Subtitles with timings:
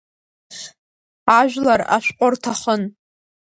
[1.37, 2.81] Ажәлар ашәҟы рҭахын.